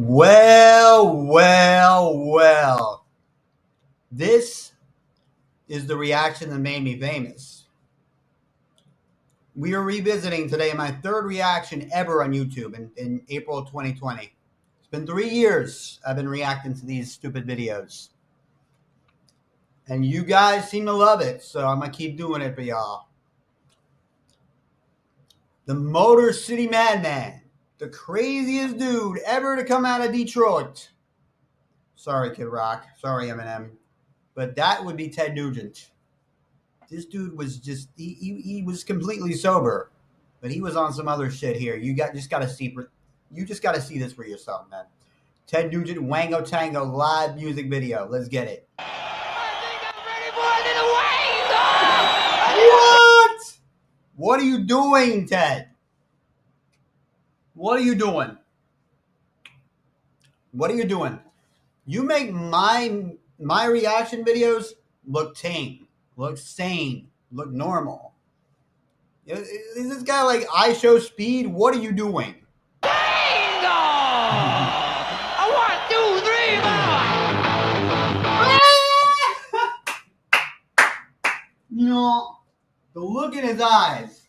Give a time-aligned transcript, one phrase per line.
[0.00, 3.04] Well, well, well.
[4.12, 4.70] This
[5.66, 7.64] is the reaction that made me famous.
[9.56, 14.22] We are revisiting today my third reaction ever on YouTube in, in April of 2020.
[14.22, 18.10] It's been three years I've been reacting to these stupid videos.
[19.88, 22.62] And you guys seem to love it, so I'm going to keep doing it for
[22.62, 23.08] y'all.
[25.66, 27.40] The Motor City Madman
[27.78, 30.90] the craziest dude ever to come out of Detroit.
[31.96, 32.86] Sorry, Kid Rock.
[33.00, 33.70] Sorry, Eminem.
[34.34, 35.90] But that would be Ted Nugent.
[36.90, 39.90] This dude was just, he, he, he was completely sober,
[40.40, 41.76] but he was on some other shit here.
[41.76, 42.76] You got just got to see,
[43.32, 44.84] you just got to see this for yourself, man.
[45.46, 48.06] Ted Nugent Wango Tango live music video.
[48.08, 48.68] Let's get it.
[52.56, 53.40] What?
[54.16, 55.70] What are you doing, Ted?
[57.58, 58.38] What are you doing?
[60.52, 61.18] What are you doing?
[61.86, 64.74] You make my my reaction videos
[65.04, 68.14] look tame, look sane, look normal.
[69.26, 71.48] Is this guy like I show speed?
[71.48, 72.36] What are you doing?
[72.80, 73.74] Bingo!
[75.34, 76.54] I want two, three,
[81.82, 82.38] you know,
[82.94, 84.27] the look in his eyes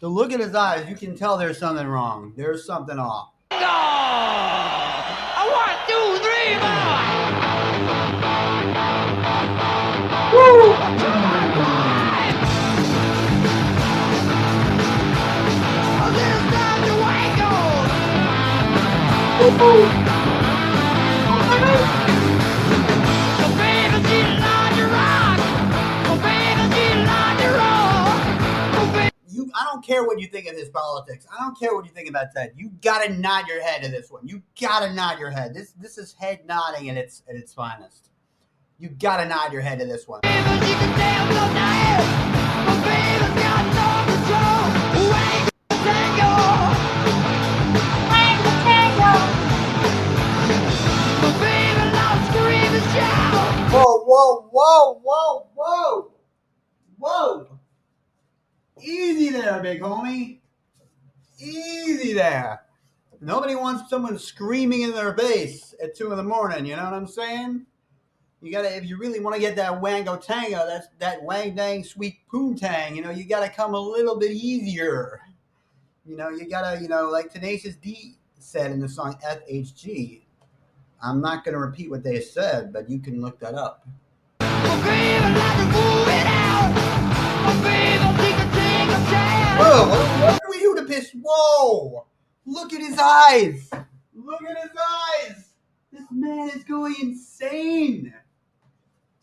[0.00, 2.32] the look in his eyes, you can tell there's something wrong.
[2.36, 3.30] There's something off.
[3.50, 3.58] No!
[3.60, 6.98] I want two, three more!
[10.34, 10.74] Woo!
[19.60, 20.07] Oh,
[29.78, 31.24] don't care what you think of his politics.
[31.32, 32.52] I don't care what you think about Ted.
[32.56, 34.26] You gotta nod your head to this one.
[34.26, 35.54] You gotta nod your head.
[35.54, 38.10] This this is head nodding at its at its finest.
[38.80, 40.22] You gotta nod your head to this one.
[59.28, 60.38] Easy there, big homie.
[61.38, 62.62] Easy there.
[63.20, 66.64] Nobody wants someone screaming in their face at two in the morning.
[66.64, 67.66] You know what I'm saying?
[68.40, 71.84] You gotta, if you really want to get that wango tango, that's that wang dang
[71.84, 72.96] sweet poontang.
[72.96, 75.20] You know, you gotta come a little bit easier.
[76.06, 80.22] You know, you gotta, you know, like Tenacious D said in the song FHG.
[81.02, 83.86] I'm not gonna repeat what they said, but you can look that up.
[89.58, 91.14] What, are we do to piss?
[91.20, 92.06] Whoa!
[92.46, 93.68] Look at his eyes!
[94.14, 95.50] Look at his eyes!
[95.92, 98.14] This man is going insane!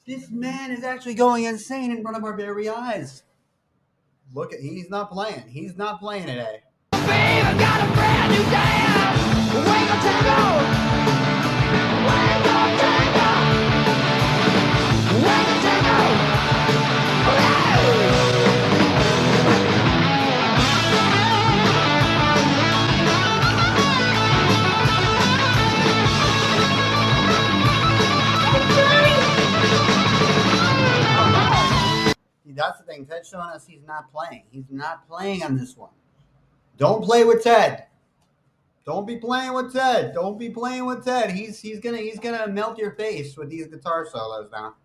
[0.06, 3.24] This man is actually going insane in front of our very eyes.
[4.34, 5.46] Look at he's not playing.
[5.48, 6.64] He's not playing today.
[33.64, 34.44] He's not playing.
[34.52, 35.92] He's not playing on this one.
[36.78, 37.86] Don't play with Ted.
[38.86, 40.14] Don't be playing with Ted.
[40.14, 41.32] Don't be playing with Ted.
[41.32, 44.76] He's he's gonna he's gonna melt your face with these guitar solos now.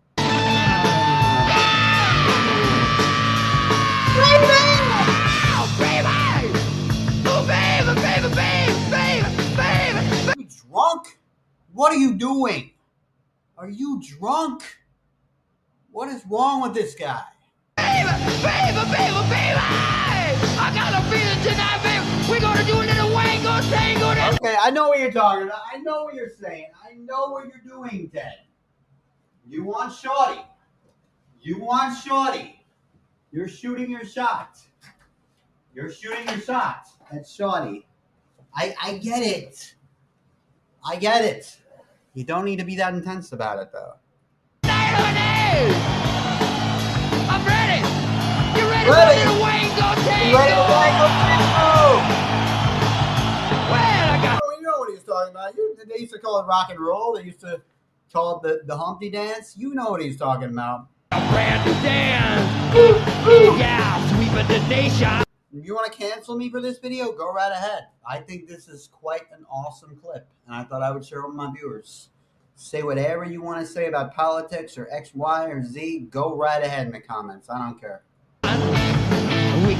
[10.27, 11.07] Are you drunk?
[11.73, 12.71] What are you doing?
[13.57, 14.63] Are you drunk?
[15.91, 17.23] What is wrong with this guy?
[18.21, 19.61] Baby, baby, baby!
[20.61, 22.05] I got a feeling tonight, baby.
[22.29, 24.11] We're gonna do a little wango tango.
[24.35, 25.61] Okay, I know what you're talking about.
[25.73, 26.67] I know what you're saying.
[26.83, 28.41] I know what you're doing, Ted.
[29.47, 30.41] You want Shorty.
[31.41, 32.63] You want Shorty.
[33.31, 34.59] You're shooting your shot.
[35.73, 37.87] You're shooting your shot at Shorty.
[38.53, 39.75] I, I get it.
[40.85, 41.57] I get it.
[42.13, 43.93] You don't need to be that intense about it, though.
[54.43, 55.55] Oh, you know what he's talking about.
[55.87, 57.13] They used to call it rock and roll.
[57.13, 57.61] They used to
[58.11, 59.55] call it the, the Humpty Dance.
[59.55, 60.87] You know what he's talking about.
[61.11, 62.75] A brand new dance.
[62.75, 62.95] Ooh,
[63.29, 63.57] ooh.
[63.57, 65.23] Yeah, sweeping the nation.
[65.53, 67.87] If you want to cancel me for this video, go right ahead.
[68.07, 71.27] I think this is quite an awesome clip, and I thought I would share it
[71.27, 72.09] with my viewers.
[72.55, 76.07] Say whatever you want to say about politics or X, Y, or Z.
[76.09, 77.49] Go right ahead in the comments.
[77.49, 78.03] I don't care.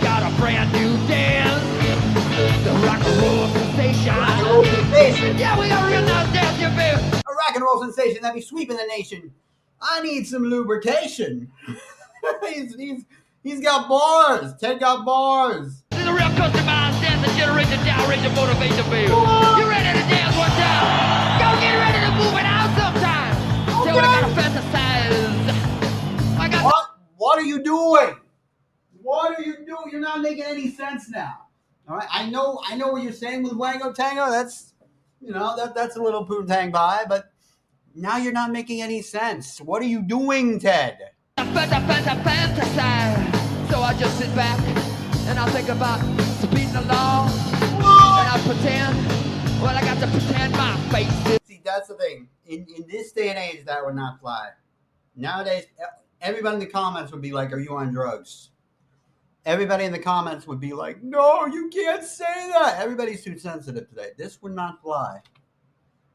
[0.02, 1.64] Got a brand new dance.
[2.64, 4.16] The rock and roll sensation.
[4.16, 5.38] Rock and roll sensation.
[5.38, 7.22] Yeah, we got a real nice dance baby.
[7.28, 9.32] A rock and roll sensation that be sweeping the nation.
[9.82, 11.52] I need some lubrication.
[12.50, 13.04] he's, he's,
[13.44, 14.54] he's got bars.
[14.60, 15.84] Ted got bars.
[15.92, 19.12] This is a real customized dance that generates the downrange of motivation, baby.
[19.12, 21.40] You ready to dance one time?
[21.42, 23.36] Go get ready to move it out sometime.
[23.86, 25.46] Say what I gotta fantasize.
[26.40, 26.86] I got What?
[27.18, 28.16] What are you doing?
[29.02, 29.90] What are you doing?
[29.92, 31.48] You're not making any sense now.
[31.90, 32.08] All right.
[32.12, 32.62] I know.
[32.68, 34.30] I know what you're saying with Wango Tango.
[34.30, 34.74] That's,
[35.20, 37.32] you know, that that's a little poontang by, But
[37.96, 39.60] now you're not making any sense.
[39.60, 41.00] What are you doing, Ted?
[41.38, 43.70] fanta, fanta, fantasize.
[43.72, 44.60] So I just sit back
[45.28, 46.00] and I think about
[46.42, 47.32] speeding along.
[47.32, 48.98] And I pretend,
[49.62, 51.40] well, I got to pretend my face is.
[51.46, 52.30] See, that's the thing.
[52.46, 54.50] In in this day and age, that would not fly.
[55.16, 55.66] Nowadays,
[56.22, 58.51] everybody in the comments would be like, "Are you on drugs?"
[59.46, 63.90] Everybody in the comments would be like, "No, you can't say that." Everybody's too sensitive
[63.90, 64.12] today.
[64.18, 65.22] This would not fly.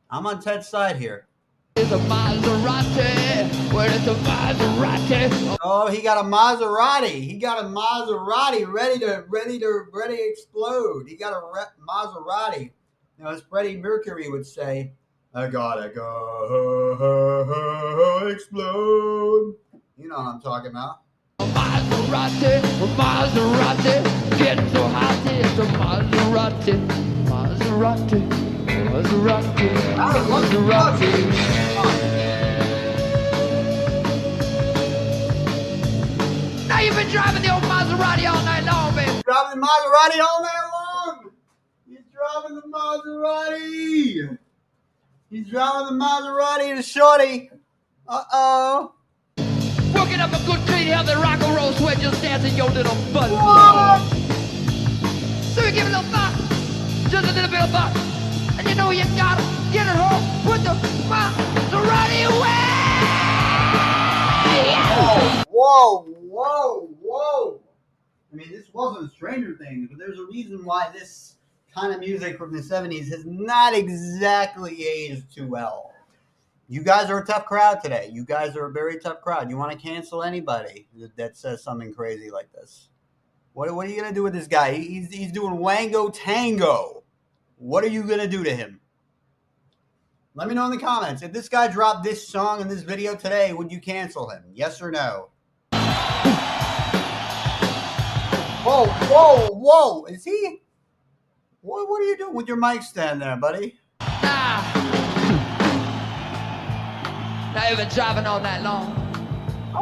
[0.08, 1.26] I'm on Ted's side here.
[1.74, 3.50] It's a Maserati.
[3.78, 5.58] It's a Maserati.
[5.60, 7.20] Oh, he got a Maserati.
[7.22, 11.08] He got a Maserati ready to ready to ready to explode.
[11.08, 12.70] He got a re- Maserati.
[13.18, 14.92] Now, as Freddie Mercury would say,
[15.34, 16.68] "I gotta go
[18.30, 19.56] explode."
[19.98, 21.00] You know what I'm talking about.
[21.38, 22.60] Maserati.
[22.96, 24.38] Maserati.
[24.38, 25.26] Getting so hot.
[25.26, 26.76] It's a Maserati.
[27.26, 28.20] Maserati.
[28.66, 29.68] Maserati.
[30.30, 31.12] Maserati.
[36.68, 39.22] Now you've been driving the old Maserati all night long, baby.
[39.24, 41.30] Driving the Maserati all night long.
[41.88, 44.38] He's driving the Maserati.
[45.30, 47.50] He's driving the Maserati to Shorty.
[48.08, 48.92] Uh oh.
[49.94, 53.30] Working up a good, clean, healthy rock and roll sweat, just dancing your little butt.
[55.54, 56.10] So you give it a little
[57.10, 57.74] just a little bit of
[58.58, 59.42] and you know you gotta
[59.72, 60.74] get it home with the
[62.40, 62.66] way.
[65.50, 67.60] Whoa, whoa, whoa.
[68.32, 71.36] I mean, this wasn't a Stranger Things, but there's a reason why this
[71.74, 75.95] kind of music from the 70s has not exactly aged too well.
[76.68, 78.10] You guys are a tough crowd today.
[78.12, 79.48] You guys are a very tough crowd.
[79.50, 82.88] You want to cancel anybody that, that says something crazy like this.
[83.52, 84.72] What, what are you going to do with this guy?
[84.72, 87.04] He- He's, he's doing Wango Tango.
[87.56, 88.80] What are you going to do to him?
[90.34, 91.22] Let me know in the comments.
[91.22, 94.42] If this guy dropped this song in this video today, would you cancel him?
[94.52, 95.30] Yes or no?
[98.64, 100.04] Whoa, whoa, whoa.
[100.06, 100.62] Is he?
[101.60, 103.78] What, what are you doing with your mic stand there, buddy?
[107.56, 108.92] Now you've been driving all night long.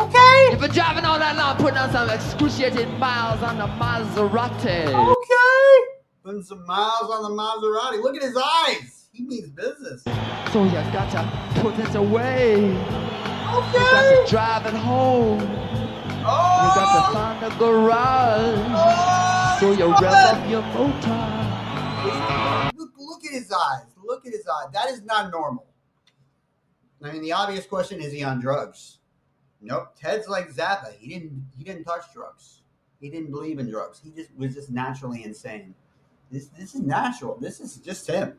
[0.01, 0.51] Okay.
[0.53, 4.95] You've been driving all night long, putting on some excruciating miles on the Maserati.
[4.95, 5.89] Okay.
[6.23, 8.01] Putting some miles on the Maserati.
[8.01, 9.09] Look at his eyes.
[9.11, 10.05] He means business.
[10.53, 11.27] So you got to
[11.63, 12.55] put it away.
[12.55, 12.71] Okay.
[12.71, 15.41] You got to drive it home.
[15.43, 16.63] Oh.
[16.63, 17.13] You got to Oh.
[17.13, 18.57] find a garage.
[18.71, 19.57] Oh.
[19.59, 22.71] So you rev up your motor.
[22.79, 23.87] Look, look at his eyes.
[24.01, 24.71] Look at his eyes.
[24.73, 25.67] That is not normal.
[27.05, 28.99] I mean, the obvious question is he on drugs?
[29.61, 29.95] Nope.
[30.01, 30.97] Ted's like Zappa.
[30.99, 31.47] He didn't.
[31.57, 32.63] He didn't touch drugs.
[33.01, 34.01] He didn't believe in drugs.
[34.03, 35.75] He just was just naturally insane.
[36.31, 37.37] This this is natural.
[37.39, 38.39] This is just him.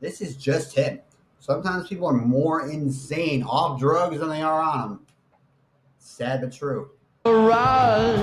[0.00, 1.00] This is just him.
[1.38, 5.06] Sometimes people are more insane off drugs than they are on them.
[5.98, 6.90] Sad but true.
[7.24, 8.18] Garage.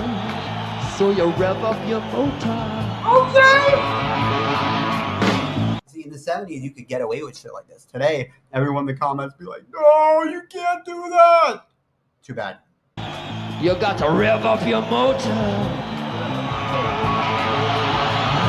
[0.98, 2.84] So you rev up your motor.
[3.34, 4.13] See,
[6.04, 7.84] in the 70s, you could get away with shit like this.
[7.84, 11.62] Today, everyone in the comments be like, no, you can't do that.
[12.22, 12.58] Too bad.
[13.60, 15.18] You got to rev up your motor.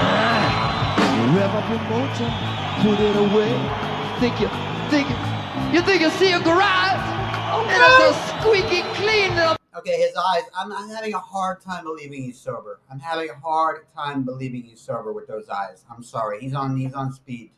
[0.08, 2.30] Ah, you rev up your motor,
[2.84, 3.54] put it away.
[4.20, 4.50] Think you,
[4.90, 5.16] think you,
[5.74, 7.14] you think you see a garage?
[7.56, 10.44] And it's a squeaky clean little Okay, his eyes.
[10.58, 12.80] I'm, I'm having a hard time believing he's sober.
[12.90, 15.84] I'm having a hard time believing he's sober with those eyes.
[15.92, 16.40] I'm sorry.
[16.40, 16.78] He's on.
[16.78, 17.52] He's on speed.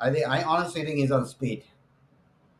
[0.00, 0.26] I think.
[0.26, 1.64] I honestly think he's on speed.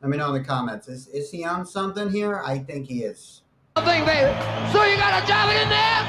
[0.02, 0.88] Let me know in the comments.
[0.88, 2.42] Is is he on something here?
[2.44, 3.42] I think he is.
[3.76, 4.30] thing, baby.
[4.72, 6.00] So you got a job in there?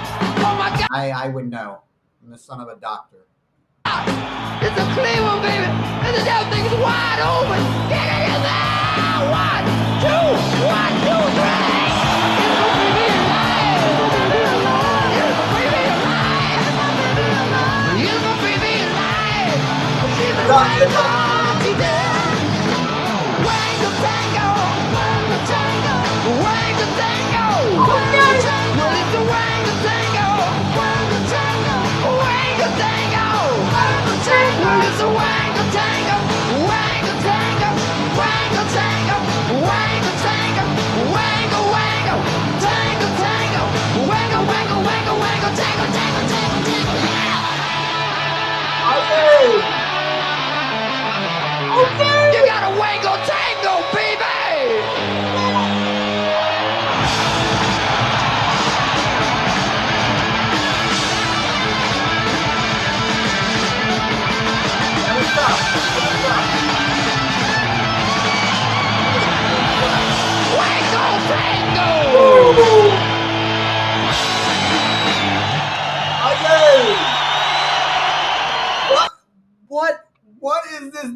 [0.44, 1.80] Oh my god, I I would know.
[2.22, 3.26] I'm the son of a doctor.
[3.86, 5.66] it's a clean one, baby.
[5.66, 7.69] And the damn thing is wide open.
[20.80, 21.09] You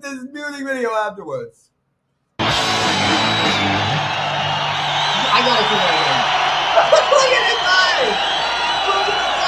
[0.04, 0.24] this?
[0.32, 1.72] Music video afterwards?
[2.40, 2.46] I
[5.46, 6.22] gotta see that again.
[7.14, 8.16] Look at his eyes.
[8.88, 9.44] Look at his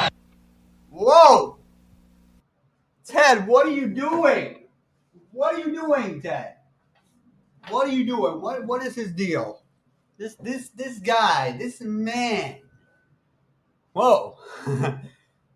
[0.00, 0.10] eyes.
[0.90, 1.58] Whoa.
[3.04, 4.68] Ted, what are you doing?
[5.32, 6.54] What are you doing, Ted?
[7.68, 8.40] What are you doing?
[8.40, 9.62] What What is his deal?
[10.16, 12.60] This this this guy, this man.
[13.92, 14.36] Whoa.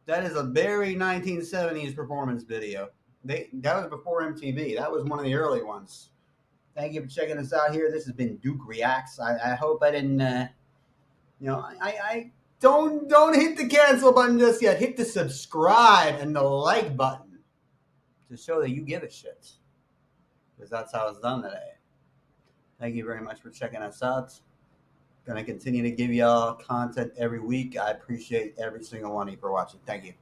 [0.06, 2.88] that is a very 1970s performance video.
[3.24, 4.76] They that was before MTV.
[4.76, 6.10] That was one of the early ones.
[6.74, 7.90] Thank you for checking us out here.
[7.90, 9.20] This has been Duke Reacts.
[9.20, 10.48] I, I hope I didn't uh,
[11.42, 14.78] you know, I, I don't don't hit the cancel button just yet.
[14.78, 17.40] Hit the subscribe and the like button
[18.30, 19.50] to show that you give a shit.
[20.54, 21.72] Because that's how it's done today.
[22.78, 24.38] Thank you very much for checking us out.
[25.26, 27.76] Gonna continue to give y'all content every week.
[27.76, 29.80] I appreciate every single one of you for watching.
[29.84, 30.14] Thank you.